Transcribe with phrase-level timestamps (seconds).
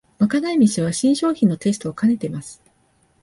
[0.17, 2.59] まかない飯は新商品のテストをかねてます